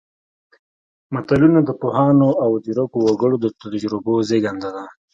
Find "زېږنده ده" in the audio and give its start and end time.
4.27-4.85